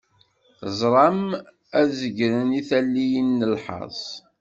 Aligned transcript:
Teẓram 0.59 1.21
ad 1.79 1.87
zeggren 1.99 2.49
i 2.59 2.61
talliyin 2.69 3.29
n 3.43 3.47
lḥers. 3.53 4.03